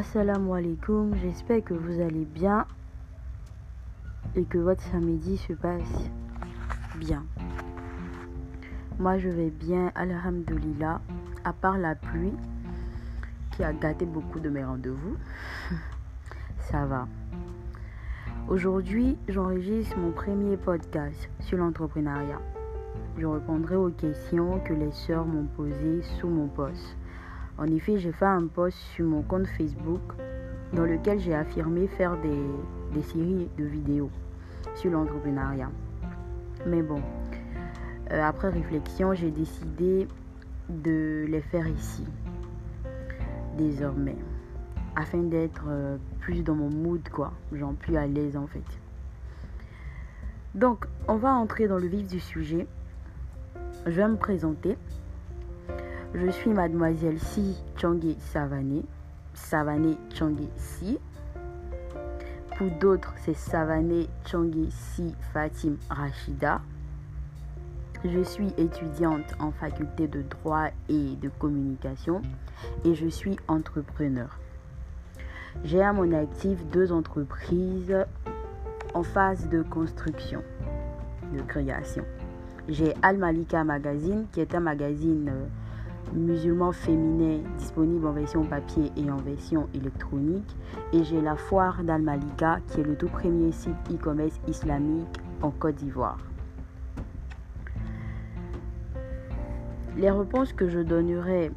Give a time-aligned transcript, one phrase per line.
[0.00, 2.64] Assalamu alaikum, j'espère que vous allez bien
[4.34, 6.10] et que votre samedi se passe
[6.96, 7.22] bien.
[8.98, 11.02] Moi je vais bien, alhamdulillah,
[11.44, 12.32] à part la pluie
[13.50, 15.18] qui a gâté beaucoup de mes rendez-vous.
[16.70, 17.06] Ça va.
[18.48, 22.40] Aujourd'hui, j'enregistre mon premier podcast sur l'entrepreneuriat.
[23.18, 26.96] Je répondrai aux questions que les sœurs m'ont posées sous mon poste.
[27.60, 30.00] En effet, j'ai fait un post sur mon compte Facebook
[30.72, 34.10] dans lequel j'ai affirmé faire des, séries de vidéos
[34.76, 35.70] sur l'entrepreneuriat.
[36.66, 37.02] Mais bon,
[38.12, 40.08] euh, après réflexion, j'ai décidé
[40.70, 42.06] de les faire ici,
[43.58, 44.16] désormais,
[44.96, 48.64] afin d'être euh, plus dans mon mood, quoi, genre plus à l'aise en fait.
[50.54, 52.66] Donc, on va entrer dans le vif du sujet.
[53.84, 54.78] Je vais me présenter.
[56.12, 58.82] Je suis mademoiselle Si Changé Savané.
[59.32, 60.98] Savané Changé Si.
[62.58, 66.62] Pour d'autres, c'est Savané Changé Si Fatim Rachida.
[68.04, 72.22] Je suis étudiante en faculté de droit et de communication
[72.84, 74.36] et je suis entrepreneur.
[75.62, 77.94] J'ai à mon actif deux entreprises
[78.94, 80.42] en phase de construction,
[81.32, 82.04] de création.
[82.68, 85.46] J'ai Al Malika Magazine, qui est un magazine euh,
[86.12, 90.56] musulman féminin disponible en version papier et en version électronique.
[90.92, 95.50] Et j'ai la foire d'Al Malika, qui est le tout premier site e-commerce islamique en
[95.50, 96.18] Côte d'Ivoire.
[99.96, 101.50] Les réponses que je donnerai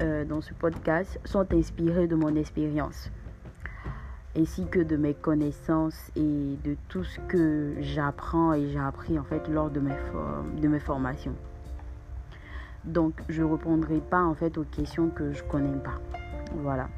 [0.00, 3.10] euh, dans ce podcast sont inspirées de mon expérience
[4.36, 9.24] ainsi que de mes connaissances et de tout ce que j'apprends et j'ai appris en
[9.24, 9.94] fait lors de mes,
[10.60, 11.34] de mes formations.
[12.84, 16.00] Donc je ne répondrai pas en fait aux questions que je connais pas.
[16.56, 16.88] Voilà.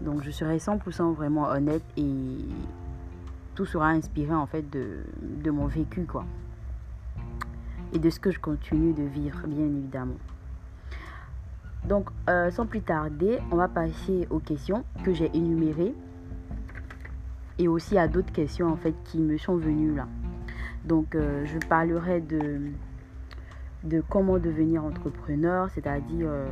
[0.00, 2.36] Donc je serai 100% vraiment honnête et
[3.54, 6.24] tout sera inspiré en fait de, mon vécu quoi.
[7.92, 10.18] Et de ce que je continue de vivre bien évidemment.
[11.84, 15.94] Donc euh, sans plus tarder, on va passer aux questions que j'ai énumérées
[17.58, 20.06] et aussi à d'autres questions en fait qui me sont venues là.
[20.84, 22.60] Donc euh, je parlerai de
[23.84, 26.48] de comment devenir entrepreneur, c'est-à-dire euh,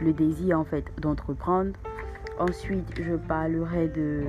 [0.00, 1.72] le désir en fait d'entreprendre.
[2.38, 4.24] Ensuite, je parlerai de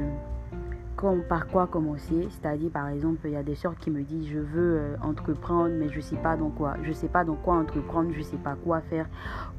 [1.27, 4.39] par quoi commencer, c'est-à-dire par exemple, il y a des soeurs qui me disent je
[4.39, 8.11] veux euh, entreprendre mais je sais pas dans quoi, je sais pas dans quoi entreprendre,
[8.16, 9.07] je sais pas quoi faire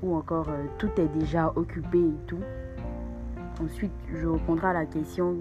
[0.02, 2.40] ou encore euh, tout est déjà occupé et tout.
[3.62, 5.36] Ensuite, je répondrai à la question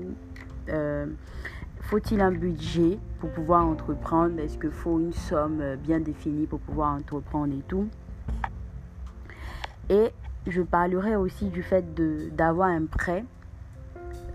[1.81, 4.39] faut-il un budget pour pouvoir entreprendre?
[4.39, 7.87] Est-ce qu'il faut une somme euh, bien définie pour pouvoir entreprendre et tout?
[9.89, 10.11] Et
[10.47, 11.83] je parlerai aussi du fait
[12.35, 13.25] d'avoir un prêt,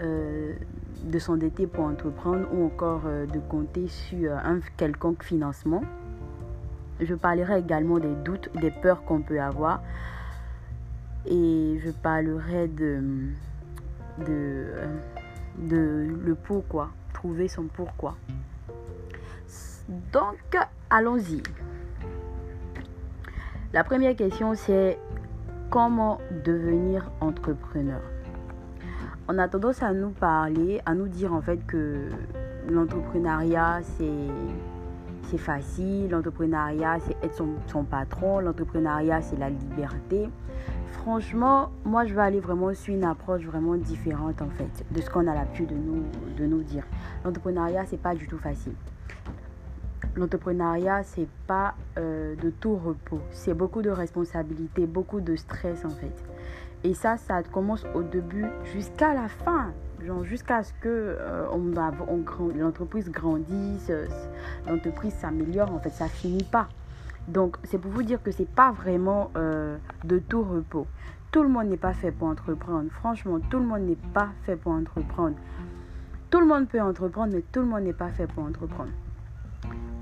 [0.00, 0.52] euh,
[1.04, 5.82] de s'endetter pour entreprendre ou encore euh, de compter sur un quelconque financement.
[7.00, 9.82] Je parlerai également des doutes, des peurs qu'on peut avoir.
[11.26, 13.02] Et je parlerai de,
[14.26, 14.66] de,
[15.58, 16.90] de le pourquoi
[17.48, 18.16] son pourquoi.
[20.12, 20.56] Donc,
[20.90, 21.42] allons-y.
[23.72, 24.98] La première question, c'est
[25.70, 28.00] comment devenir entrepreneur?
[29.28, 32.08] On a tendance à nous parler, à nous dire en fait que
[32.68, 34.30] l'entrepreneuriat, c'est
[35.24, 40.28] c'est facile, l'entrepreneuriat, c'est être son patron, l'entrepreneuriat, c'est la liberté
[40.92, 45.10] franchement, moi, je vais aller vraiment sur une approche vraiment différente, en fait, de ce
[45.10, 46.04] qu'on a l'habitude de nous,
[46.36, 46.84] de nous dire.
[47.24, 48.74] L'entrepreneuriat, c'est pas du tout facile.
[50.16, 53.20] L'entrepreneuriat, c'est pas euh, de tout repos.
[53.30, 56.24] C'est beaucoup de responsabilités, beaucoup de stress, en fait.
[56.84, 59.72] Et ça, ça commence au début jusqu'à la fin.
[60.22, 61.72] Jusqu'à ce que euh, on,
[62.56, 64.06] l'entreprise grandisse, euh,
[64.68, 66.68] l'entreprise s'améliore, en fait, ça finit pas.
[67.28, 70.86] Donc, c'est pour vous dire que c'est pas vraiment euh, de tout repos.
[71.32, 72.88] Tout le monde n'est pas fait pour entreprendre.
[72.90, 75.36] Franchement, tout le monde n'est pas fait pour entreprendre.
[76.30, 78.90] Tout le monde peut entreprendre, mais tout le monde n'est pas fait pour entreprendre.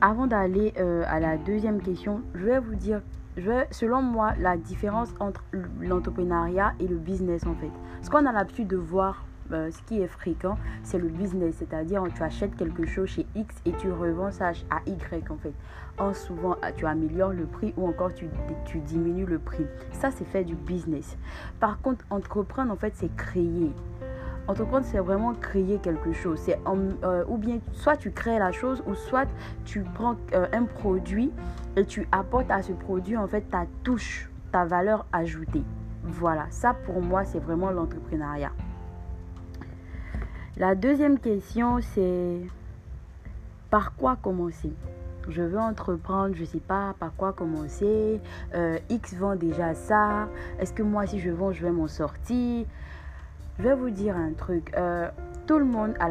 [0.00, 3.00] Avant d'aller euh, à la deuxième question, je vais vous dire,
[3.36, 5.42] je selon moi, la différence entre
[5.80, 7.70] l'entrepreneuriat et le business en fait.
[8.02, 12.02] Ce qu'on a l'habitude de voir euh, ce qui est fréquent, c'est le business, c'est-à-dire
[12.14, 15.54] tu achètes quelque chose chez X et tu revends ça à Y en fait.
[15.98, 18.28] En souvent, tu améliores le prix ou encore tu,
[18.64, 19.66] tu diminues le prix.
[19.92, 21.16] Ça, c'est fait du business.
[21.60, 23.70] Par contre, entreprendre, en fait, c'est créer.
[24.46, 26.38] Entreprendre, c'est vraiment créer quelque chose.
[26.40, 26.58] C'est
[27.04, 29.26] euh, ou bien soit tu crées la chose ou soit
[29.64, 31.32] tu prends euh, un produit
[31.76, 35.62] et tu apportes à ce produit en fait ta touche, ta valeur ajoutée.
[36.02, 38.50] Voilà, ça pour moi, c'est vraiment l'entrepreneuriat.
[40.56, 42.38] La deuxième question, c'est
[43.70, 44.72] par quoi commencer?
[45.28, 48.20] Je veux entreprendre, je ne sais pas par quoi commencer.
[48.54, 50.28] Euh, X vend déjà ça.
[50.60, 52.66] Est-ce que moi, si je vends, je vais m'en sortir?
[53.58, 54.72] Je vais vous dire un truc.
[54.76, 55.10] Euh,
[55.48, 56.06] tout le monde a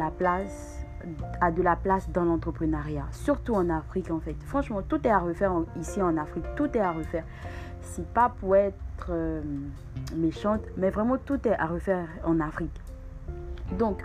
[1.50, 4.36] de la place dans l'entrepreneuriat, surtout en Afrique en fait.
[4.44, 7.24] Franchement, tout est à refaire ici en Afrique, tout est à refaire.
[7.80, 8.76] C'est pas pour être
[9.08, 9.40] euh,
[10.14, 12.83] méchante, mais vraiment tout est à refaire en Afrique.
[13.72, 14.04] Donc,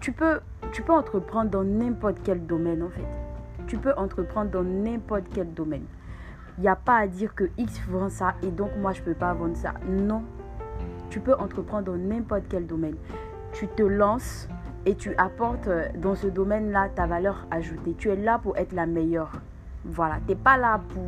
[0.00, 0.40] tu, peux,
[0.72, 3.06] tu peux entreprendre dans n'importe quel domaine en fait
[3.68, 5.84] tu peux entreprendre dans n'importe quel domaine.
[6.56, 9.04] Il n'y a pas à dire que X vend ça et donc moi je ne
[9.04, 9.74] peux pas vendre ça.
[9.86, 10.24] Non.
[11.10, 12.96] Tu peux entreprendre dans n'importe quel domaine.
[13.52, 14.48] Tu te lances
[14.84, 17.94] et tu apportes euh, dans ce domaine-là ta valeur ajoutée.
[17.96, 19.32] Tu es là pour être la meilleure.
[19.84, 20.16] Voilà.
[20.26, 21.04] Tu n'es pas là pour,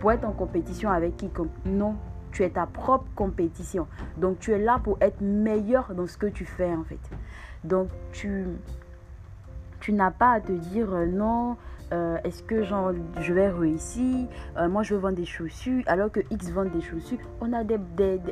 [0.00, 1.48] pour être en compétition avec quiconque.
[1.64, 1.94] Non.
[2.32, 3.86] Tu es ta propre compétition.
[4.16, 7.00] Donc tu es là pour être meilleur dans ce que tu fais en fait.
[7.64, 8.46] Donc tu,
[9.80, 11.56] tu n'as pas à te dire euh, non,
[11.92, 16.12] euh, est-ce que genre, je vais réussir euh, Moi, je veux vendre des chaussures alors
[16.12, 17.18] que X vend des chaussures.
[17.40, 17.78] On a, des,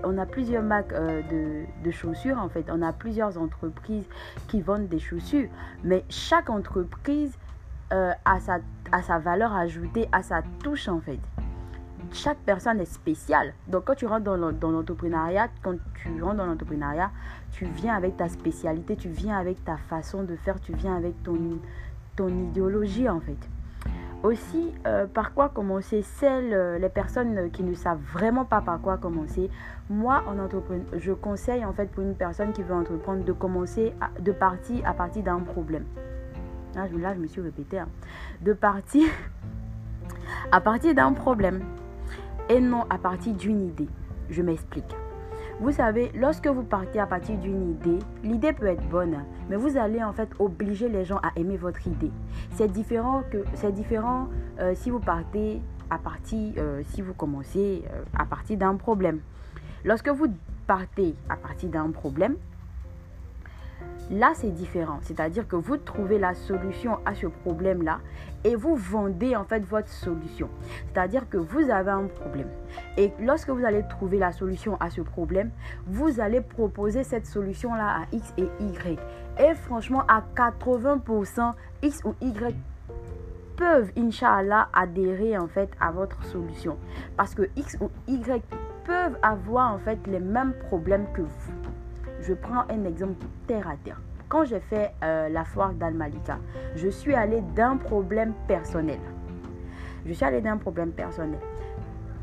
[0.05, 2.67] on a plusieurs marques de, de, chaussures en fait.
[2.71, 4.07] On a plusieurs entreprises
[4.47, 5.49] qui vendent des chaussures.
[5.83, 7.37] Mais chaque entreprise
[7.91, 8.59] a, sa,
[8.93, 11.19] a sa valeur ajoutée, a sa touche en fait.
[12.13, 13.53] Chaque personne est spéciale.
[13.67, 17.11] Donc quand tu rentres dans l'entrepreneuriat, quand tu rentres dans l'entrepreneuriat,
[17.53, 21.23] tu viens avec ta spécialité, tu viens avec ta façon de faire, tu viens avec
[21.23, 21.39] ton
[22.19, 23.39] ton idéologie en fait.
[24.25, 26.03] Aussi, euh, par quoi commencer?
[26.03, 29.49] Celles, euh, les personnes qui ne savent vraiment pas par quoi commencer,
[29.89, 33.95] moi, en entrepreneur, je conseille en fait pour une personne qui veut entreprendre de commencer,
[34.21, 35.85] de partir à partir d'un problème.
[36.75, 37.79] Là, je, là, je me suis répété.
[37.79, 37.87] Hein.
[38.43, 39.09] De partir
[40.53, 41.61] à partir d'un problème
[42.49, 43.89] et non à partir d'une idée.
[44.31, 44.95] Je m'explique.
[45.61, 49.77] Vous savez, lorsque vous partez à partir d'une idée, l'idée peut être bonne, mais vous
[49.77, 52.13] allez en fait obliger les gens à aimer votre idée.
[52.53, 54.29] C'est différent que différent
[54.61, 55.61] euh, si vous partez
[55.91, 59.21] à partir, euh, si vous commencez euh, à partir d'un problème.
[59.85, 60.29] Lorsque vous
[60.69, 62.37] partez à partir d'un problème,
[64.11, 64.99] Là, c'est différent.
[65.03, 68.01] C'est-à-dire que vous trouvez la solution à ce problème-là
[68.45, 70.49] et vous vendez en fait votre solution.
[70.87, 72.49] C'est-à-dire que vous avez un problème.
[72.97, 75.51] Et lorsque vous allez trouver la solution à ce problème,
[75.87, 78.99] vous allez proposer cette solution-là à X et Y.
[79.39, 81.53] Et franchement, à 80%,
[81.83, 82.57] X ou Y
[83.57, 86.79] peuvent, Inch'Allah, adhérer en fait à votre solution.
[87.17, 88.43] Parce que X ou Y
[88.87, 91.53] peuvent avoir en fait les mêmes problèmes que vous.
[92.21, 94.01] Je prends un exemple terre à terre.
[94.29, 96.39] Quand j'ai fait euh, la foire d'Al-Malika,
[96.77, 98.99] je suis allée d'un problème personnel.
[100.05, 101.41] Je suis allée d'un problème personnel.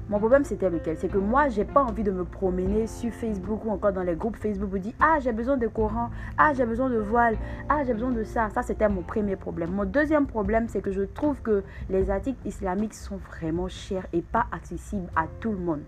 [0.08, 0.98] Mon problème, c'était lequel?
[0.98, 4.16] C'est que moi, j'ai pas envie de me promener sur Facebook ou encore dans les
[4.16, 7.38] groupes Facebook pour dire Ah, j'ai besoin de Coran, ah, j'ai besoin de voile,
[7.70, 8.52] ah, j'ai besoin de ça.
[8.52, 9.72] Ça, c'était mon premier problème.
[9.72, 14.22] Mon deuxième problème, c'est que je trouve que les articles islamiques sont vraiment chers et
[14.22, 15.82] pas accessibles à tout le monde.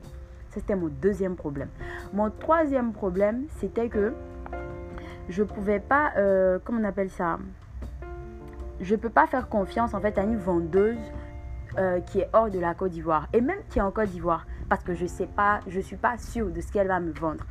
[0.58, 1.70] C'était mon deuxième problème.
[2.14, 4.14] Mon troisième problème, c'était que
[5.30, 7.38] je pouvais pas, euh, comment on appelle ça?
[8.82, 10.98] Je peux pas faire confiance en fait à une vendeuse
[11.78, 14.48] euh, qui est hors de la Côte d'Ivoire et même qui est en Côte d'Ivoire
[14.70, 17.46] parce que je sais pas, je suis pas sûre de ce qu'elle va me vendre.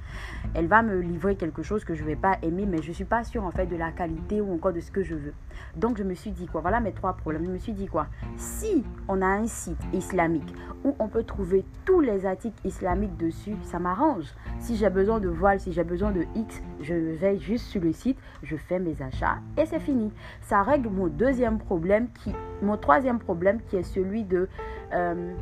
[0.54, 3.24] Elle va me livrer quelque chose que je vais pas aimer, mais je suis pas
[3.24, 5.34] sûre en fait de la qualité ou encore de ce que je veux.
[5.76, 7.44] Donc je me suis dit quoi, voilà mes trois problèmes.
[7.44, 8.06] Je me suis dit quoi,
[8.36, 10.54] si on a un site islamique
[10.84, 14.26] où on peut trouver tous les articles islamiques dessus, ça m'arrange.
[14.58, 17.92] Si j'ai besoin de voile, si j'ai besoin de X, je vais juste sur le
[17.92, 20.12] site, je fais mes achats et c'est fini.
[20.42, 22.32] Ça règle mon deuxième problème qui,
[22.62, 24.48] mon troisième problème qui est celui de
[24.92, 25.34] euh,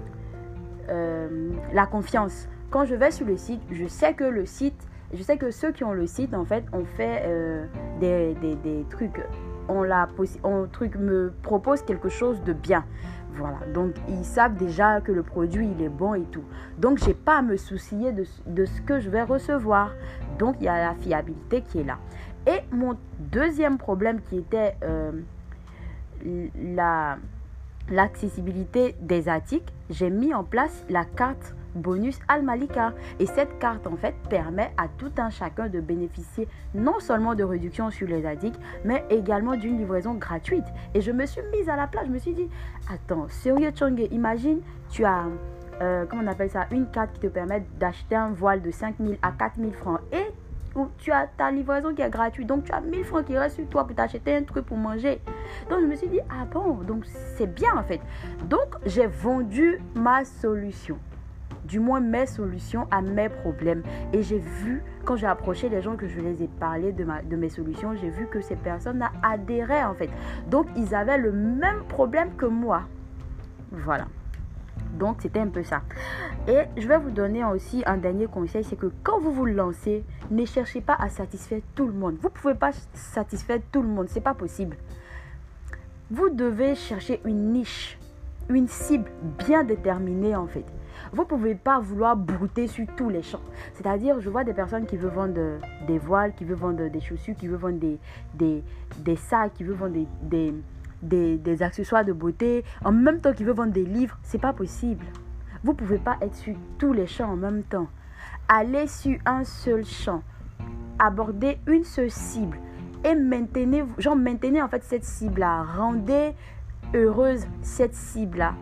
[0.88, 2.48] euh, la confiance.
[2.70, 5.72] Quand je vais sur le site, je sais que le site, je sais que ceux
[5.72, 7.66] qui ont le site, en fait, ont fait euh,
[8.00, 9.22] des, des, des, trucs.
[9.68, 10.08] On, la,
[10.42, 12.84] on truc me propose quelque chose de bien.
[13.36, 16.44] Voilà, donc ils savent déjà que le produit il est bon et tout.
[16.78, 19.90] Donc j'ai pas à me soucier de, de, ce que je vais recevoir.
[20.38, 21.98] Donc il y a la fiabilité qui est là.
[22.46, 25.10] Et mon deuxième problème qui était euh,
[26.56, 27.18] la
[27.90, 32.94] l'accessibilité des articles, j'ai mis en place la carte bonus Al-Malika.
[33.18, 37.44] Et cette carte, en fait, permet à tout un chacun de bénéficier non seulement de
[37.44, 40.64] réductions sur les articles, mais également d'une livraison gratuite.
[40.94, 42.48] Et je me suis mise à la place, je me suis dit,
[42.92, 44.60] attends, sérieux Chongue, imagine,
[44.90, 45.24] tu as,
[45.80, 49.18] euh, comment on appelle ça, une carte qui te permet d'acheter un voile de 5000
[49.22, 50.00] à 4000 francs.
[50.12, 50.26] Et
[50.98, 52.46] tu as ta livraison qui est gratuite.
[52.46, 55.20] Donc tu as 1000 francs qui restent sur toi pour t'acheter un truc pour manger.
[55.70, 57.04] Donc je me suis dit, ah bon, donc
[57.36, 58.00] c'est bien en fait.
[58.48, 60.98] Donc j'ai vendu ma solution.
[61.64, 63.82] du moins mes solutions à mes problèmes.
[64.12, 67.22] Et j'ai vu, quand j'ai approché les gens que je les ai parlé de, ma,
[67.22, 70.10] de mes solutions, j'ai vu que ces personnes adhéraient en fait.
[70.50, 72.82] Donc ils avaient le même problème que moi.
[73.72, 74.06] Voilà.
[74.94, 75.82] Donc c'était un peu ça.
[76.48, 80.04] Et je vais vous donner aussi un dernier conseil, c'est que quand vous vous lancez,
[80.30, 82.16] ne cherchez pas à satisfaire tout le monde.
[82.20, 84.76] Vous ne pouvez pas satisfaire tout le monde, c'est pas possible.
[86.10, 87.98] Vous devez chercher une niche,
[88.48, 90.64] une cible bien déterminée en fait.
[91.12, 93.40] Vous ne pouvez pas vouloir brouter sur tous les champs.
[93.74, 97.34] C'est-à-dire, je vois des personnes qui veulent vendre des voiles, qui veulent vendre des chaussures,
[97.36, 97.78] qui veulent vendre
[98.34, 98.62] des,
[99.16, 100.54] sacs, qui veulent vendre des,
[101.60, 105.04] accessoires de beauté, en même temps qu'il veut vendre des livres, c'est pas possible.
[105.62, 107.88] Vous pouvez pas être sur tous les champs en même temps.
[108.48, 110.22] Allez sur un seul champ.
[110.98, 112.58] Abordez une seule cible.
[113.04, 115.64] Et maintenez, genre maintenez en fait cette cible-là.
[115.76, 116.32] Rendez
[116.94, 118.54] heureuse cette cible-là.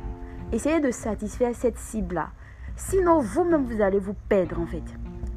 [0.53, 2.31] Essayez de satisfaire cette cible-là.
[2.77, 4.83] Sinon, vous-même, vous allez vous perdre en fait.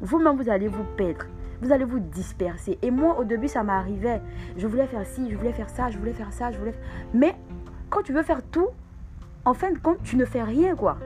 [0.00, 1.26] Vous-même, vous allez vous perdre
[1.62, 2.78] vous allez vous disperser.
[2.82, 4.20] Et moi, au début, ça m'arrivait.
[4.56, 6.74] Je voulais faire ci, je voulais faire ça, je voulais faire ça, je voulais.
[7.14, 7.34] Mais
[7.90, 8.68] quand tu veux faire tout,
[9.44, 10.98] en fin de compte, tu ne fais rien, quoi.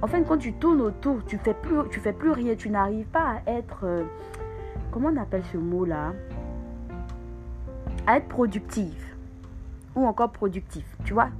[0.00, 2.70] En fin de compte, tu tournes autour, tu fais plus, tu fais plus rien, tu
[2.70, 4.04] n'arrives pas à être, euh,
[4.92, 6.12] comment on appelle ce mot-là,
[8.06, 9.16] à être productif
[9.96, 11.30] ou encore productif, tu vois?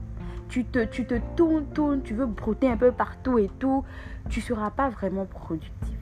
[0.48, 3.84] Tu te, tu te tournes, tournes, tu veux brouter un peu partout et tout,
[4.28, 5.97] tu seras pas vraiment productif.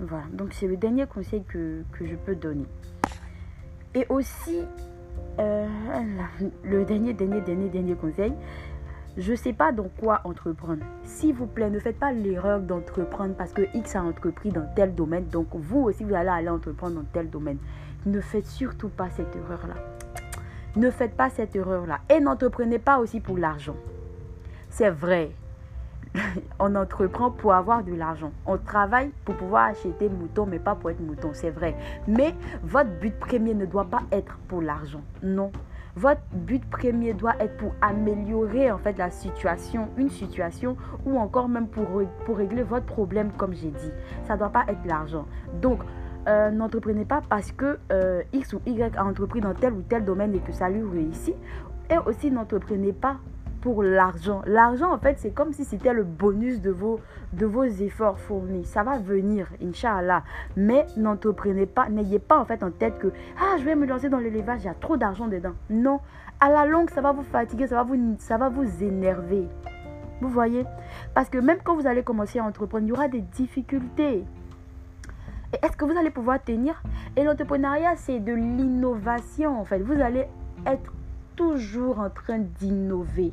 [0.00, 2.66] Voilà, donc c'est le dernier conseil que, je peux donner.
[3.94, 4.60] Et aussi,
[5.40, 5.66] euh,
[6.64, 8.32] le dernier, dernier, dernier, dernier conseil,
[9.16, 10.84] je ne sais pas dans quoi entreprendre.
[11.02, 14.94] S'il vous plaît, ne faites pas l'erreur d'entreprendre parce que X a entrepris dans tel
[14.94, 17.58] domaine, donc vous aussi, vous allez aller entreprendre dans tel domaine.
[18.06, 19.74] Ne faites surtout pas cette erreur-là.
[20.76, 21.98] Ne faites pas cette erreur-là.
[22.08, 23.74] Et n'entreprenez pas aussi pour l'argent.
[24.70, 25.32] C'est vrai,
[26.58, 28.32] on entreprend pour avoir de l'argent.
[28.46, 31.74] On travaille pour pouvoir acheter mouton, mais pas pour être mouton, c'est vrai.
[32.06, 35.02] Mais votre but premier ne doit pas être pour l'argent.
[35.22, 35.50] Non.
[35.96, 41.48] Votre but premier doit être pour améliorer en fait la situation, une situation ou encore
[41.48, 41.86] même pour,
[42.24, 43.90] pour régler votre problème comme j'ai dit.
[44.26, 45.26] Ça ne doit pas être l'argent.
[45.60, 45.80] Donc,
[46.28, 50.04] euh, n'entreprenez pas parce que euh, X ou Y a entrepris dans tel ou tel
[50.04, 51.34] domaine et que ça lui réussit.
[51.90, 53.16] Et aussi n'entreprenez pas
[53.60, 54.42] pour l'argent.
[54.46, 57.00] L'argent, en fait, c'est comme si c'était le bonus de vos,
[57.32, 58.64] de vos efforts fournis.
[58.64, 60.22] Ça va venir, Inch'Allah.
[60.56, 63.08] Mais n'entreprenez pas, n'ayez pas en fait en tête que,
[63.40, 65.54] ah, je vais me lancer dans l'élevage, il y a trop d'argent dedans.
[65.70, 66.00] Non,
[66.40, 69.46] à la longue, ça va vous fatiguer, ça va vous, ça va vous énerver.
[70.20, 70.64] Vous voyez?
[71.14, 74.24] Parce que même quand vous allez commencer à entreprendre, il y aura des difficultés.
[75.52, 76.82] Et est-ce que vous allez pouvoir tenir?
[77.16, 79.78] Et l'entrepreneuriat, c'est de l'innovation en fait.
[79.78, 80.26] Vous allez
[80.66, 80.92] être
[81.36, 83.32] toujours en train d'innover.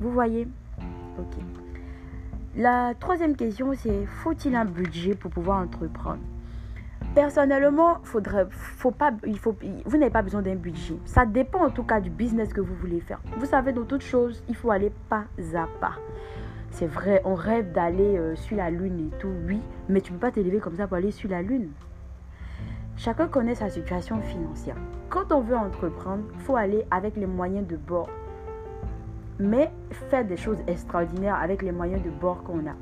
[0.00, 0.46] Vous voyez
[1.18, 1.42] Ok.
[2.54, 6.20] La troisième question, c'est faut-il un budget pour pouvoir entreprendre?
[7.14, 10.96] Personnellement, faudrait, faut pas, il faut, vous n'avez pas besoin d'un budget.
[11.06, 13.20] Ça dépend en tout cas du business que vous voulez faire.
[13.38, 15.24] Vous savez, dans toute chose, il faut aller pas
[15.54, 15.96] à pas.
[16.70, 20.18] C'est vrai, on rêve d'aller euh, sur la lune et tout, oui, mais tu ne
[20.18, 21.70] peux pas t'élever comme ça pour aller sur la lune.
[22.96, 24.76] Chacun connaît sa situation financière.
[25.08, 28.10] Quand on veut entreprendre, faut aller avec les moyens de bord
[29.38, 29.70] mais
[30.10, 32.74] faire des choses extraordinaires avec les moyens de bord qu'on a.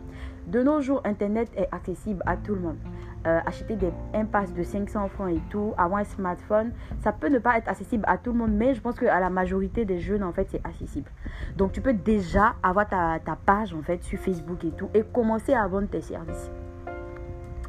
[0.46, 2.76] De nos jours, Internet est accessible à tout le monde.
[3.26, 7.38] Euh, acheter des impasses de 500 francs et tout, avoir un smartphone, ça peut ne
[7.38, 10.22] pas être accessible à tout le monde, mais je pense qu'à la majorité des jeunes,
[10.22, 11.10] en fait, c'est accessible.
[11.56, 15.02] Donc, tu peux déjà avoir ta, ta page, en fait, sur Facebook et tout, et
[15.02, 16.50] commencer à vendre tes services.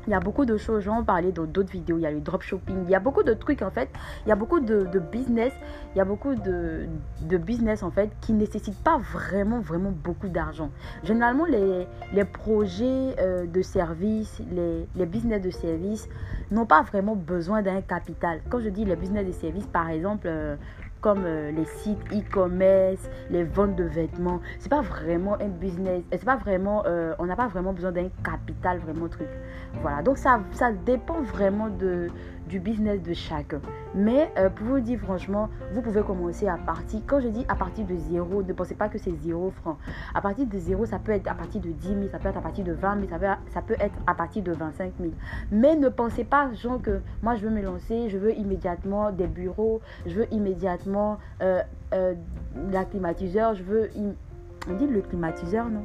[0.08, 2.20] Il y a beaucoup de choses, j'en parlais dans d'autres vidéos, il y a le
[2.20, 3.90] dropshipping, il y a beaucoup de trucs en fait,
[4.26, 5.52] il y a beaucoup de, business,
[5.94, 6.88] il y a beaucoup de,
[7.38, 10.70] business en fait qui ne nécessitent pas vraiment, vraiment beaucoup d'argent.
[11.04, 16.08] Généralement, les, les projets euh, de services, les, les business de services
[16.52, 18.42] n'ont pas vraiment besoin d'un capital.
[18.50, 20.56] Quand je dis les business de services, par exemple, euh,
[21.06, 24.42] comme euh, les sites e-commerce, les ventes de vêtements.
[24.58, 26.02] C'est pas vraiment un business.
[26.12, 26.84] C'est pas vraiment.
[26.88, 29.28] Euh, on n'a pas vraiment besoin d'un capital vraiment truc.
[29.84, 30.02] Voilà.
[30.02, 32.08] Donc ça, ça dépend vraiment de,
[32.48, 33.62] du business de chacun.
[33.94, 37.56] Mais euh, pour vous dire franchement, vous pouvez commencer à partir, quand je dis à
[37.56, 39.78] partir de zéro, ne pensez pas que c'est zéro franc.
[40.14, 42.38] À partir de zéro, ça peut être à partir de 10 000, ça peut être
[42.38, 45.12] à partir de 20 000, ça peut, ça peut être à partir de 25 000.
[45.52, 49.28] Mais ne pensez pas, genre, que moi je veux me lancer, je veux immédiatement des
[49.28, 51.62] bureaux, je veux immédiatement euh,
[51.94, 52.14] euh,
[52.72, 53.90] la climatiseur, je veux.
[54.68, 55.84] On dit le climatiseur, non?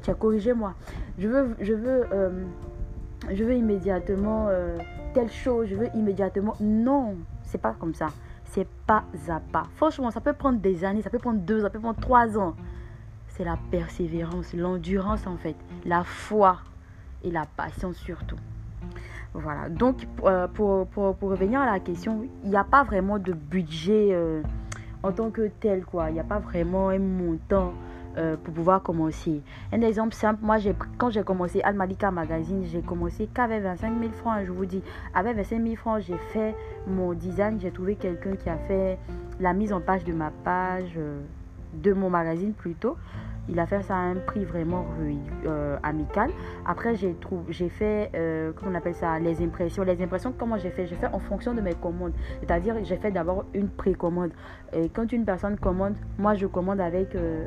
[0.00, 0.74] Tiens, corrigez-moi.
[1.18, 2.06] Je veux, je veux,
[3.30, 4.48] je veux immédiatement
[5.12, 6.54] telle chose, je veux immédiatement.
[6.60, 8.08] Non, c'est pas comme ça.
[8.44, 9.64] C'est pas à pas.
[9.76, 12.54] Franchement, ça peut prendre des années, ça peut prendre deux, ça peut prendre trois ans.
[13.28, 16.58] c'est la persévérance, l'endurance en fait, la foi
[17.24, 18.36] et la patience surtout.
[19.32, 23.18] Voilà, donc euh, pour, pour, pour, revenir à la question, il n'y a pas vraiment
[23.18, 24.42] de budget euh,
[25.02, 26.10] en tant que tel, quoi.
[26.10, 27.72] Il n'y a pas vraiment un montant
[28.16, 29.42] euh, pour pouvoir commencer.
[29.72, 30.56] Un exemple simple, moi,
[30.98, 34.82] quand j'ai commencé Almalika Magazine, j'ai commencé qu'avec 25 000 francs, je vous dis.
[35.14, 36.54] Avec 25 000 francs, j'ai fait
[36.86, 38.98] mon design, j'ai trouvé quelqu'un qui a fait
[39.40, 40.98] la mise en page de ma page,
[41.74, 42.96] de mon magazine plutôt.
[43.48, 44.86] Il a fait ça à un prix vraiment
[45.46, 46.30] euh, amical.
[46.64, 49.82] Après, j'ai fait, euh, comment on appelle ça, les impressions.
[49.82, 50.86] Les impressions, comment j'ai fait?
[50.86, 52.12] J'ai fait en fonction de mes commandes.
[52.40, 54.30] C'est-à-dire, j'ai fait d'abord une précommande.
[54.72, 57.46] Et quand une personne commande, moi, je commande avec euh,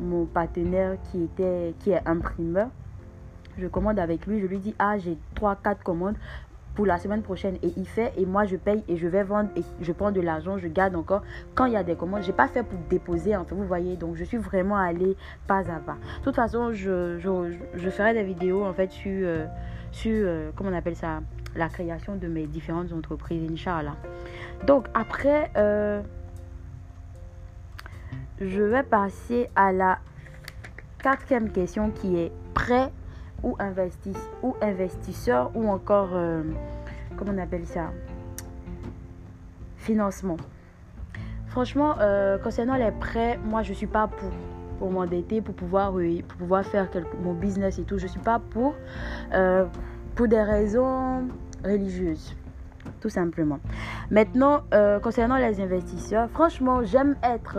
[0.00, 2.68] mon partenaire qui, était, qui est imprimeur.
[3.58, 6.16] Je commande avec lui, je lui dis, ah, j'ai 3-4 commandes
[6.74, 9.50] pour la semaine prochaine et il fait et moi je paye et je vais vendre
[9.56, 11.22] et je prends de l'argent, je garde encore
[11.54, 12.22] quand il y a des commandes.
[12.22, 13.96] J'ai pas fait pour déposer en fait, vous voyez.
[13.96, 15.96] Donc je suis vraiment allée pas à pas.
[16.18, 19.46] De toute façon, je, je, ferai des vidéos en fait sur, euh,
[19.92, 21.20] sur euh, comment on appelle ça,
[21.54, 23.94] la création de mes différentes entreprises, Inch'Allah.
[24.66, 26.02] Donc après, euh,
[28.40, 29.98] je vais passer à la
[30.98, 32.90] quatrième question qui est prêt
[33.42, 33.56] ou,
[34.42, 36.42] ou investisseur ou encore, euh,
[37.16, 37.92] comment on appelle ça?
[39.76, 40.36] Financement.
[41.48, 44.30] Franchement, euh, concernant les prêts, moi je suis pas pour
[44.78, 46.88] pour m'endetter, pour pouvoir, pour pouvoir faire
[47.22, 47.98] mon business et tout.
[47.98, 48.74] Je suis pas pour,
[49.32, 49.66] euh,
[50.14, 51.28] pour des raisons
[51.64, 52.34] religieuses,
[53.00, 53.58] tout simplement.
[54.10, 54.62] Maintenant,
[55.02, 57.58] concernant les investisseurs, franchement, j'aime être,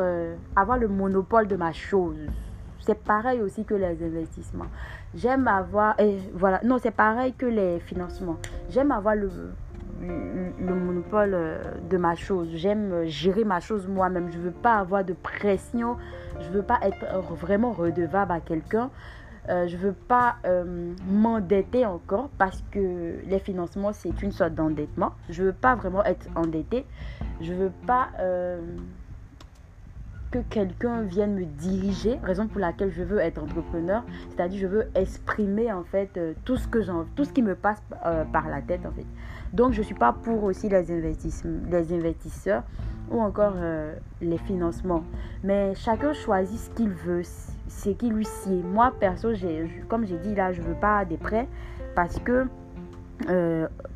[0.56, 2.18] avoir le monopole de ma chose.
[2.80, 4.68] C'est pareil aussi que les investissements.
[5.16, 8.38] J'aime avoir, et voilà, non, c'est pareil que les financements.
[8.70, 9.30] J'aime avoir le,
[10.02, 12.50] le monopole euh, de ma chose.
[12.54, 14.32] J'aime gérer ma chose moi-même.
[14.32, 15.98] Je ne veux pas avoir de pression.
[16.40, 17.06] Je ne veux pas être
[17.36, 18.90] vraiment redevable à quelqu'un.
[19.50, 24.54] Euh, je ne veux pas euh, m'endetter encore parce que les financements, c'est une sorte
[24.54, 25.14] d'endettement.
[25.30, 26.86] Je ne veux pas vraiment être endetté.
[27.42, 28.10] Je ne veux pas
[30.50, 35.72] quelqu'un vienne me diriger, raison pour laquelle je veux être entrepreneur, c'est-à-dire je veux exprimer
[35.72, 36.80] en fait euh, tout ce que
[37.16, 39.06] tout ce qui me passe euh, par la tête en fait.
[39.54, 42.64] Donc je suis pas pour aussi les les investisseurs
[43.12, 45.04] ou encore euh, les financements,
[45.44, 47.24] mais chacun choisit ce qu'il veut,
[47.68, 48.64] ce qui lui sied.
[48.64, 49.30] Moi perso,
[49.88, 51.48] comme j'ai dit là, je veux pas des prêts
[51.96, 52.46] parce que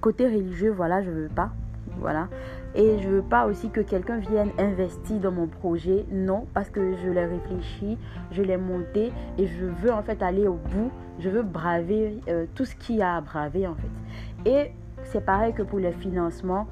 [0.02, 1.52] côté religieux, voilà, je veux pas,
[2.00, 2.28] voilà.
[2.76, 6.06] Et je veux pas aussi que quelqu'un vienne investir dans mon projet.
[6.12, 7.98] Non, parce que je l'ai réfléchi,
[8.32, 10.92] je l'ai monté et je veux en fait aller au bout.
[11.20, 14.50] Je veux braver euh, tout ce qu'il y a à braver en fait.
[14.50, 14.72] Et
[15.06, 16.68] c'est pareil que pour les financements.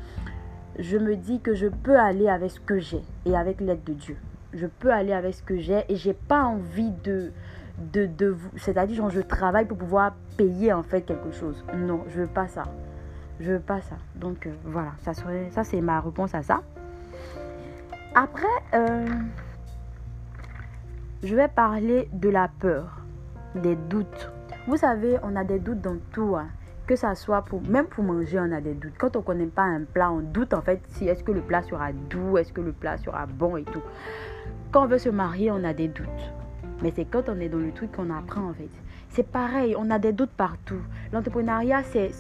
[0.80, 3.94] Je me dis que je peux aller avec ce que j'ai et avec l'aide de
[3.94, 4.18] Dieu.
[4.54, 7.32] Je peux aller avec ce que j'ai et j'ai pas envie de
[7.94, 11.64] de, de c'est-à-dire je travaille pour pouvoir payer en fait quelque chose.
[11.76, 12.64] Non, je veux pas ça.
[13.40, 13.96] Je veux pas ça.
[14.16, 16.62] Donc euh, voilà, ça, serait, ça c'est ma réponse à ça.
[18.16, 19.06] Après, euh,
[21.24, 23.02] je vais parler de la peur,
[23.54, 24.32] des doutes.
[24.68, 26.36] Vous savez, on a des doutes dans tout.
[26.36, 26.48] Hein.
[26.88, 28.94] Que ça soit pour, même pour manger, on a des doutes.
[28.98, 31.62] Quand on connaît pas un plat, on doute en fait si est-ce que le plat
[31.62, 33.82] sera doux, est-ce que le plat sera bon et tout.
[34.72, 36.08] Quand on veut se marier, on a des doutes.
[36.82, 38.70] Mais c'est quand on est dans le truc qu'on apprend en fait.
[39.10, 40.82] C'est pareil, on a des doutes partout.
[41.12, 42.12] L'entrepreneuriat, c'est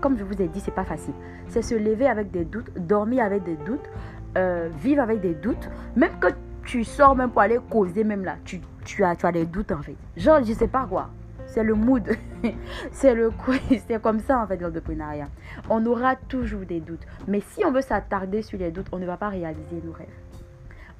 [0.00, 1.14] comme je vous ai dit, c'est pas facile.
[1.48, 3.88] C'est se lever avec des doutes, dormir avec des doutes,
[4.36, 5.68] euh, vivre avec des doutes.
[5.96, 6.28] Même que
[6.64, 9.72] tu sors même pour aller causer, même là, tu, tu, as, tu as des doutes
[9.72, 9.96] en fait.
[10.16, 11.10] Genre, je sais pas quoi.
[11.46, 12.04] C'est le mood.
[12.92, 13.30] c'est le
[13.88, 15.28] C'est comme ça en fait l'entrepreneuriat.
[15.68, 17.06] On aura toujours des doutes.
[17.26, 20.06] Mais si on veut s'attarder sur les doutes, on ne va pas réaliser nos rêves.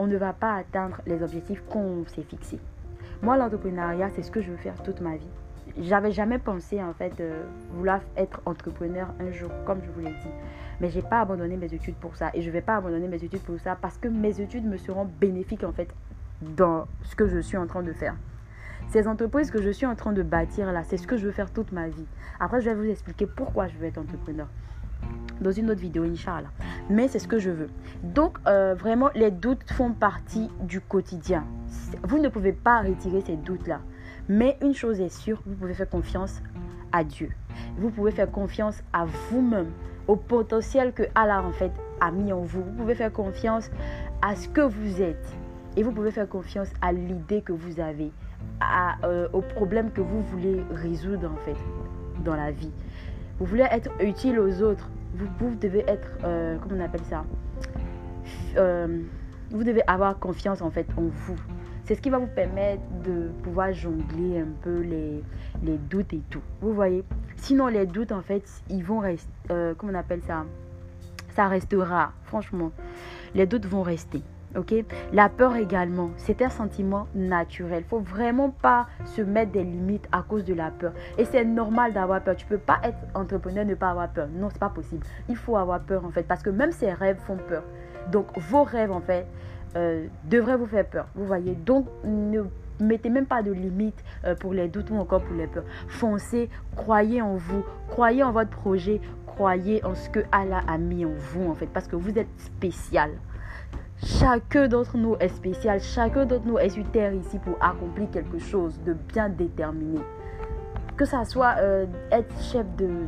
[0.03, 2.59] On ne va pas atteindre les objectifs qu'on s'est fixés.
[3.23, 5.29] Moi, l'entrepreneuriat, c'est ce que je veux faire toute ma vie
[5.79, 7.23] j'avais jamais pensé en fait
[7.73, 10.31] vouloir être entrepreneur un jour, comme je vous l'ai dit.
[10.81, 13.43] Mais j'ai pas abandonné mes études pour ça et je vais pas abandonner mes études
[13.43, 15.89] pour ça parce que mes études me seront bénéfiques en fait
[16.43, 18.17] dans ce que je suis en train de faire.
[18.89, 21.33] Ces entreprises que je suis en train de bâtir là, c'est ce que je veux
[21.33, 22.07] faire toute ma vie.
[22.41, 24.49] Après, je vais vous expliquer pourquoi je veux être entrepreneur
[25.41, 26.51] dans une autre vidéo, Inch'Allah.
[26.89, 27.69] Mais c'est ce que je veux.
[28.03, 31.45] Donc, euh, vraiment, les doutes font partie du quotidien.
[32.05, 33.81] Vous ne pouvez pas retirer ces doutes-là.
[34.29, 36.41] Mais une chose est sûre, vous pouvez faire confiance
[36.93, 37.31] à Dieu.
[37.79, 39.71] Vous pouvez faire confiance à vous-même,
[40.07, 42.63] au potentiel que Allah en fait a mis en vous.
[42.63, 43.71] Vous pouvez faire confiance
[44.23, 45.27] à ce que vous êtes.
[45.77, 48.13] Et vous pouvez faire confiance à l'idée que vous avez,
[49.05, 51.57] euh, au problème que vous voulez résoudre en fait
[52.25, 52.73] dans la vie.
[53.41, 54.91] Vous voulez être utile aux autres.
[55.15, 57.25] Vous, devez être, euh, comment on appelle ça?
[58.57, 59.01] Euh,
[59.51, 61.37] Vous devez avoir confiance en fait en vous.
[61.85, 65.25] C'est ce qui va vous permettre de pouvoir jongler un peu les,
[65.65, 66.43] les doutes et tout.
[66.61, 67.03] Vous voyez?
[67.37, 69.33] Sinon, les doutes, en fait, ils vont rester.
[69.51, 70.45] Euh, comment on appelle ça?
[71.31, 72.71] Ça restera, franchement.
[73.35, 74.23] Les doutes vont rester.
[74.57, 74.75] Ok?
[75.13, 77.85] La peur également, c'est un sentiment naturel.
[77.89, 80.93] Faut vraiment pas se mettre des limites à cause de la peur.
[81.19, 82.35] Et c'est normal d'avoir peur.
[82.35, 84.29] Tu peux pas être entrepreneur ne pas avoir peur.
[84.33, 85.05] Non, c'est pas possible.
[85.29, 87.63] Il faut avoir peur en fait parce que même ses rêves font peur.
[88.11, 89.27] Donc vos rêves en fait
[89.77, 91.07] euh, devraient vous faire peur.
[91.15, 91.55] Vous voyez?
[91.55, 92.43] Donc ne
[92.81, 95.65] mettez même pas de limites euh, pour les doutes ou encore pour les peurs.
[95.87, 101.05] Foncez, croyez en vous, croyez en votre projet, croyez en ce que Allah a mis
[101.05, 103.11] en vous en fait parce que vous êtes spécial.
[104.03, 105.79] Chacun d'entre nous est spécial.
[105.79, 110.01] Chacun d'entre nous est sur terre ici pour accomplir quelque chose de bien déterminé.
[110.97, 112.65] Que ça soit euh, être chef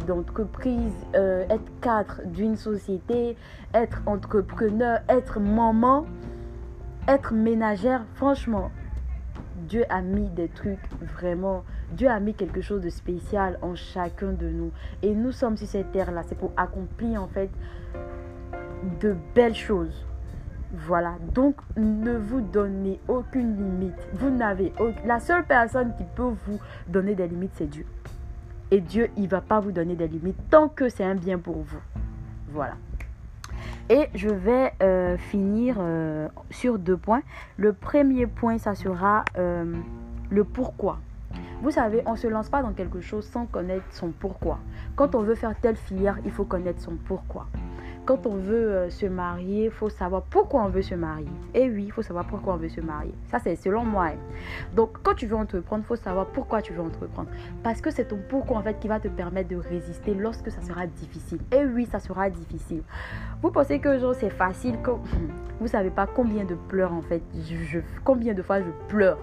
[0.06, 3.38] d'entreprise, euh, être cadre d'une société,
[3.72, 6.04] être entrepreneur, être maman,
[7.08, 8.04] être ménagère.
[8.14, 8.70] Franchement,
[9.66, 11.64] Dieu a mis des trucs vraiment.
[11.92, 14.72] Dieu a mis quelque chose de spécial en chacun de nous.
[15.00, 16.22] Et nous sommes sur cette terre-là.
[16.26, 17.50] C'est pour accomplir en fait
[19.00, 20.06] de belles choses.
[20.72, 24.08] Voilà, donc ne vous donnez aucune limite.
[24.14, 24.72] Vous n'avez
[25.04, 26.58] la seule personne qui peut vous
[26.88, 27.84] donner des limites, c'est Dieu.
[28.70, 31.56] Et Dieu, il va pas vous donner des limites tant que c'est un bien pour
[31.56, 31.80] vous.
[32.48, 32.76] Voilà.
[33.90, 37.22] Et je vais euh, finir euh, sur deux points.
[37.58, 39.74] Le premier point, ça sera euh,
[40.30, 41.00] le pourquoi.
[41.60, 44.58] Vous savez, on ne se lance pas dans quelque chose sans connaître son pourquoi.
[44.96, 47.46] Quand on veut faire telle filière, il faut connaître son pourquoi
[48.04, 51.28] quand on veut euh, se marier, il faut savoir pourquoi on veut se marier.
[51.54, 53.14] Et oui, il faut savoir pourquoi on veut se marier.
[53.30, 54.06] Ça, c'est selon moi.
[54.06, 54.16] Hein.
[54.74, 57.28] Donc, quand tu veux entreprendre, il faut savoir pourquoi tu veux entreprendre.
[57.62, 60.60] Parce que c'est ton pourquoi, en fait, qui va te permettre de résister lorsque ça
[60.62, 61.38] sera difficile.
[61.52, 62.82] Et oui, ça sera difficile.
[63.40, 64.78] Vous pensez que c'est facile.
[64.82, 64.90] Que...
[65.60, 67.22] Vous savez pas combien de pleurs, en fait.
[68.04, 69.18] Combien de fois je pleure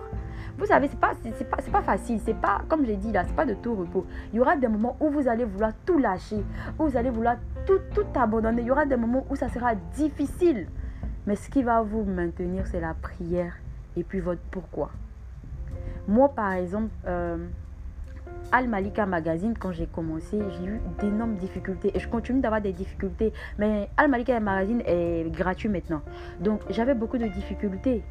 [0.60, 2.20] vous savez, c'est pas, c'est pas, pas facile.
[2.26, 4.06] C'est pas, comme j'ai dit là, c'est pas de tout repos.
[4.34, 6.44] Il y aura des moments où vous allez vouloir tout lâcher,
[6.78, 8.62] où vous allez vouloir tout, tout abandonner.
[8.62, 10.68] Il y aura des moments où ça sera difficile.
[11.26, 13.54] Mais ce qui va vous maintenir, c'est la prière
[13.96, 14.92] et puis votre pourquoi.
[16.08, 17.38] Moi, par exemple, euh,
[18.52, 22.74] Al Malika Magazine, quand j'ai commencé, j'ai eu d'énormes difficultés et je continue d'avoir des
[22.74, 23.32] difficultés.
[23.60, 26.02] Mais Al Malika Magazine est gratuit maintenant.
[26.40, 28.04] Donc j'avais beaucoup de difficultés.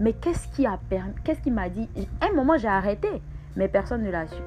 [0.00, 0.80] Mais qu'est-ce qui a
[1.22, 1.88] qu'est-ce qui m'a dit?
[2.20, 3.08] Un moment, j'ai arrêté,
[3.54, 4.42] mais personne ne l'a su.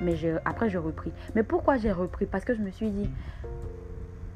[0.00, 1.12] Mais après, j'ai repris.
[1.34, 2.26] Mais pourquoi j'ai repris?
[2.26, 3.10] Parce que je me suis dit,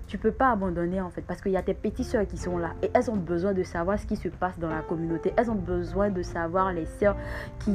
[0.06, 2.58] tu peux pas abandonner en fait parce qu'il y a tes petites soeurs qui sont
[2.58, 5.32] là et elles ont besoin de savoir ce qui se passe dans la communauté.
[5.36, 7.16] Elles ont besoin de savoir les soeurs
[7.60, 7.72] qui,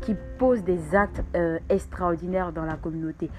[0.00, 3.30] qui posent des actes euh, extraordinaires dans la communauté.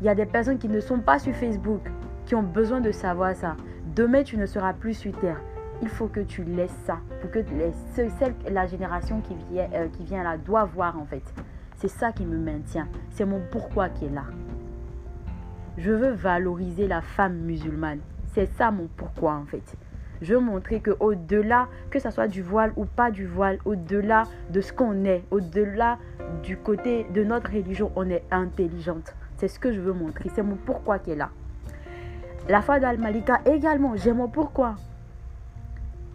[0.00, 1.82] Il y a des personnes qui ne sont pas sur Facebook
[2.24, 3.56] qui ont besoin de savoir ça.
[3.96, 5.40] Demain, tu ne seras plus sur Terre.
[5.82, 9.88] Il faut que tu laisses ça pour que les, celle, la génération qui vient, euh,
[9.88, 11.22] qui vient là doit voir en fait.
[11.76, 12.88] C'est ça qui me maintient.
[13.10, 14.24] C'est mon pourquoi qui est là.
[15.78, 18.00] Je veux valoriser la femme musulmane.
[18.34, 19.62] C'est ça mon pourquoi en fait.
[20.20, 24.24] Je veux montrer que au-delà, que ce soit du voile ou pas du voile, au-delà
[24.50, 25.98] de ce qu'on est, au-delà
[26.42, 29.14] du côté de notre religion, on est intelligente.
[29.36, 30.28] C'est ce que je veux montrer.
[30.34, 31.30] C'est mon pourquoi qui est là.
[32.48, 34.74] La foi d'Al-Malika également, j'ai mon pourquoi.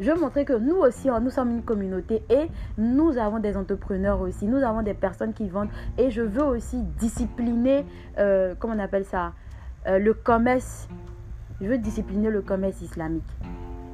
[0.02, 4.20] Je veux montrer que nous aussi, nous sommes une communauté et nous avons des entrepreneurs
[4.20, 4.46] aussi.
[4.46, 5.70] Nous avons des personnes qui vendent.
[5.98, 7.86] Et je veux aussi discipliner,
[8.18, 9.32] euh, comment on appelle ça?
[9.88, 10.88] Euh, le commerce,
[11.62, 13.24] je veux discipliner le commerce islamique.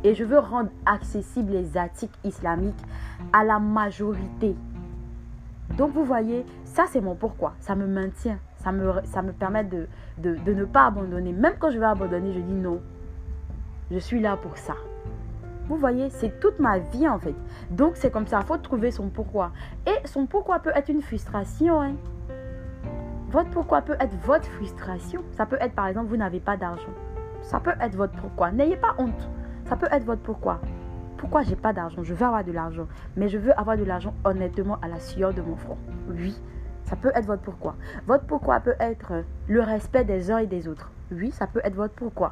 [0.04, 2.82] Et je veux rendre accessibles les articles islamiques
[3.34, 4.56] à la majorité.
[5.78, 7.54] Donc vous voyez, ça c'est mon pourquoi.
[7.60, 8.40] Ça me maintient.
[8.58, 11.32] Ça me, ça me permet de, de, ne pas abandonner.
[11.32, 12.82] Même quand je vais abandonner, je dis non.
[13.90, 14.76] Je suis là pour ça.
[15.68, 17.36] Vous voyez, c'est toute ma vie en fait.
[17.72, 19.52] Donc c'est comme ça, il faut trouver son pourquoi.
[19.88, 21.82] Et son pourquoi peut être une frustration.
[21.82, 21.94] Hein.
[23.30, 25.22] Votre pourquoi peut être votre frustration.
[25.38, 26.90] Ça peut être par exemple, vous n'avez pas d'argent.
[27.44, 28.52] Ça peut être votre pourquoi.
[28.52, 29.30] N'ayez pas honte.
[29.66, 30.60] Ça peut être votre pourquoi.
[31.16, 32.02] Pourquoi j'ai pas d'argent?
[32.02, 32.88] Je veux avoir de l'argent.
[33.16, 35.78] Mais je veux avoir de l'argent honnêtement à la sueur de mon front.
[36.10, 36.42] Oui,
[36.86, 37.76] ça peut être votre pourquoi.
[38.08, 40.90] Votre pourquoi peut être le respect des uns et des autres.
[41.12, 42.32] Oui, ça peut être votre pourquoi.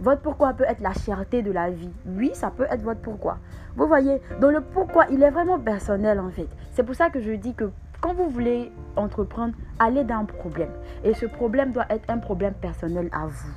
[0.00, 1.92] Votre pourquoi peut être la cherté de la vie.
[2.04, 3.38] Oui, ça peut être votre pourquoi.
[3.76, 6.48] Vous voyez, dans le pourquoi, il est vraiment personnel en fait.
[6.72, 10.70] C'est pour ça que je dis que quand vous voulez entreprendre, allez dans un problème.
[11.04, 13.52] Et ce problème doit être un problème personnel à vous.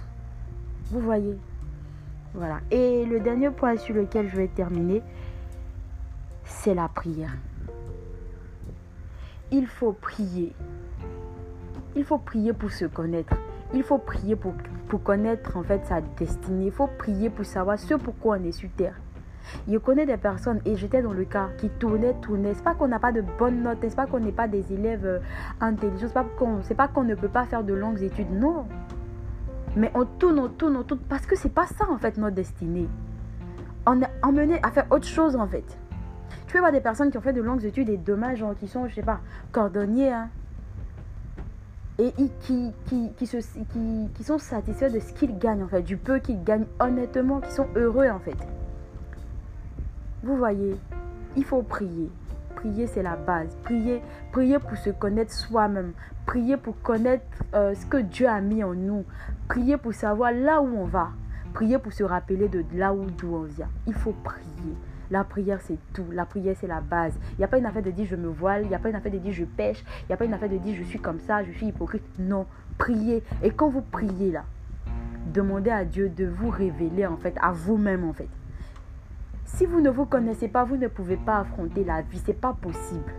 [0.91, 1.37] Vous voyez?
[2.33, 2.59] Voilà.
[2.71, 5.01] Et le dernier point sur lequel je vais terminer,
[6.43, 7.35] c'est la prière.
[9.51, 10.53] Il faut prier.
[11.95, 13.35] Il faut prier pour se connaître.
[13.73, 14.53] Il faut prier pour,
[14.87, 16.65] pour connaître en fait sa destinée.
[16.65, 18.95] Il faut prier pour savoir ce pourquoi on est sur terre.
[19.67, 22.53] Je connais des personnes, et j'étais dans le cas, qui tournaient, tournaient.
[22.53, 25.05] C'est pas qu'on n'a pas de bonnes notes, c'est pas qu'on n'est pas des élèves
[25.05, 25.19] euh,
[25.61, 28.31] intelligents, c'est pas qu'on pas qu'on ne peut pas faire de longues études.
[28.31, 28.65] Non.
[29.75, 32.35] Mais on tourne, on tourne, on tourne, parce que c'est pas ça en fait notre
[32.35, 32.87] destinée.
[33.85, 35.65] On est emmené à faire autre chose en fait.
[36.47, 38.67] Tu peux voir des personnes qui ont fait de longues études et dommage, genre, qui
[38.67, 39.19] sont, je sais pas,
[39.51, 40.29] cordonniers, hein,
[41.99, 45.81] et qui, qui, qui, se, qui, qui sont satisfaits de ce qu'ils gagnent en fait,
[45.81, 48.37] du peu qu'ils gagnent honnêtement, qui sont heureux en fait.
[50.23, 50.77] Vous voyez,
[51.35, 52.09] il faut prier.
[52.55, 53.57] Prier, c'est la base.
[53.63, 55.91] Prier, prier pour se connaître soi-même.
[56.25, 59.03] Prier pour connaître euh, ce que Dieu a mis en nous.
[59.49, 61.09] Prier pour savoir là où on va.
[61.53, 63.67] Prier pour se rappeler de là où d'où on vient.
[63.85, 64.77] Il faut prier.
[65.11, 66.05] La prière, c'est tout.
[66.13, 67.19] La prière, c'est la base.
[67.33, 68.61] Il n'y a pas une affaire de dire je me voile.
[68.63, 69.83] Il n'y a pas une affaire de dire je pêche.
[70.03, 72.03] Il n'y a pas une affaire de dire je suis comme ça, je suis hypocrite.
[72.17, 72.45] Non.
[72.77, 73.23] Priez.
[73.43, 74.45] Et quand vous priez là,
[75.33, 78.29] demandez à Dieu de vous révéler en fait, à vous-même en fait.
[79.53, 82.19] Si vous ne vous connaissez pas, vous ne pouvez pas affronter la vie.
[82.25, 83.13] C'est pas possible.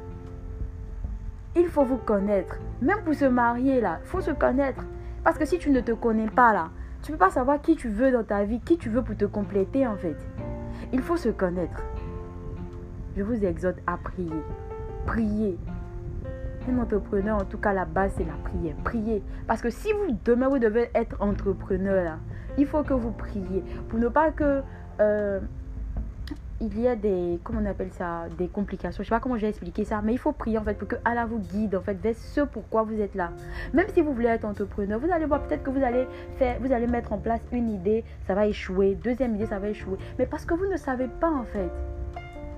[1.55, 2.59] Il faut vous connaître.
[2.83, 4.85] Même pour se marier là, il faut se connaître.
[5.23, 6.71] Parce que si tu ne te connais pas là,
[7.03, 9.17] tu ne peux pas savoir qui tu veux dans ta vie, qui tu veux pour
[9.17, 10.17] te compléter en fait.
[10.93, 11.81] Il faut se connaître.
[13.17, 14.43] Je vous exhorte à prier.
[15.07, 15.57] Priez.
[16.69, 18.75] Un entrepreneur, en tout cas, la base, c'est la prière.
[18.83, 19.23] Priez.
[19.47, 22.19] Parce que si vous, demain, vous devez être entrepreneur, là,
[22.59, 23.63] il faut que vous priez.
[23.89, 24.63] Pour ne pas que...
[25.01, 25.39] Euh,
[26.61, 29.03] il y a des, comment on appelle ça, des complications.
[29.03, 30.97] Je sais pas comment j'ai expliqué ça, mais il faut prier en fait pour que
[31.05, 33.33] Allah vous guide en fait vers ce pourquoi vous êtes là.
[33.73, 36.07] Même si vous voulez être entrepreneur, vous allez voir peut-être que vous allez
[36.39, 38.95] faire, vous allez mettre en place une idée, ça va échouer.
[38.95, 39.99] Deuxième idée, ça va échouer.
[40.19, 41.71] Mais parce que vous ne savez pas en fait.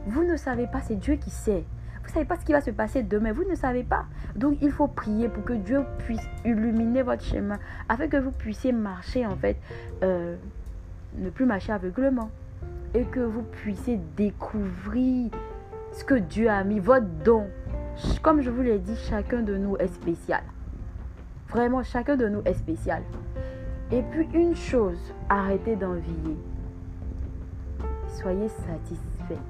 [0.06, 1.64] Vous ne savez pas, c'est Dieu qui sait.
[2.02, 4.04] Vous ne savez pas ce qui va se passer demain, vous ne savez pas.
[4.36, 8.72] Donc il faut prier pour que Dieu puisse illuminer votre chemin, afin que vous puissiez
[8.72, 9.56] marcher en fait,
[10.04, 10.36] euh,
[11.16, 12.30] ne plus marcher aveuglement
[12.96, 15.30] et que vous puissiez découvrir
[15.92, 17.46] ce que Dieu a mis, votre don.
[18.22, 20.42] Comme je vous l'ai dit, chacun de nous est spécial.
[21.50, 23.02] Vraiment, chacun de nous est spécial.
[23.92, 26.36] Et puis une chose, arrêtez d'envier.
[28.08, 29.42] Soyez satisfait.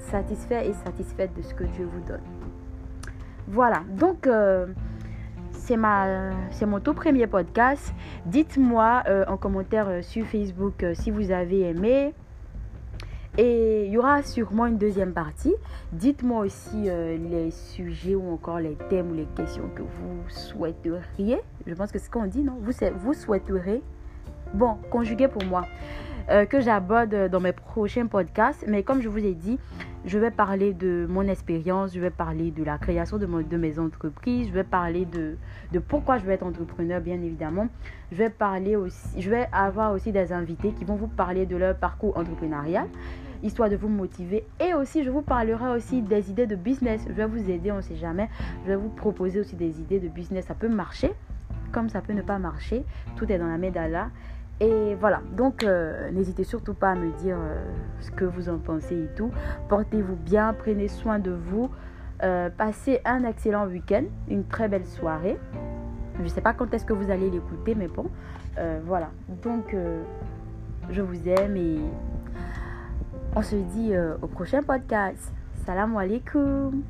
[0.00, 2.20] Satisfait et satisfaite de ce que Dieu vous donne.
[3.46, 4.66] Voilà, donc euh,
[5.52, 7.94] c'est mon tout premier podcast.
[8.26, 12.14] Dites-moi euh, en commentaire euh, sur Facebook si vous avez aimé.
[13.42, 15.54] Et il y aura sûrement une deuxième partie.
[15.92, 21.40] Dites-moi aussi euh, les sujets ou encore les thèmes ou les questions que vous souhaiteriez.
[21.66, 22.58] Je pense que c'est ce qu'on dit, non?
[22.60, 23.82] Vous, vous souhaiteriez?
[24.52, 25.64] Bon, conjuguer pour moi.
[26.28, 28.66] Euh, que j'aborde dans mes prochains podcasts.
[28.68, 29.58] Mais comme je vous ai dit,
[30.04, 33.78] je vais parler de mon expérience, je vais parler de la création de, de mes
[33.78, 35.36] entreprises, je vais parler de,
[35.72, 37.68] de, pourquoi je vais être entrepreneur, bien évidemment.
[38.12, 41.56] Je vais parler aussi, je vais avoir aussi des invités qui vont vous parler de
[41.56, 42.86] leur parcours entrepreneurial,
[43.42, 44.44] histoire de vous motiver.
[44.60, 47.02] Et aussi, je vous parlerai aussi des idées de business.
[47.06, 48.28] Je vais vous aider, on ne sait jamais.
[48.64, 50.46] Je vais vous proposer aussi des idées de business.
[50.46, 51.12] Ça peut marcher,
[51.72, 52.84] comme ça peut ne pas marcher.
[53.16, 54.08] Tout est dans la main d'Allah.
[54.60, 57.64] Et voilà, donc euh, n'hésitez surtout pas à me dire euh,
[58.00, 59.30] ce que vous en pensez et tout.
[59.70, 61.70] Portez-vous bien, prenez soin de vous.
[62.22, 65.38] Euh, passez un excellent week-end, une très belle soirée.
[66.18, 68.10] Je ne sais pas quand est-ce que vous allez l'écouter, mais bon,
[68.84, 69.08] voilà.
[69.42, 69.74] Donc,
[70.90, 71.78] je vous aime et
[73.36, 75.32] on se dit au prochain podcast.
[75.66, 76.82] Salam alaikum.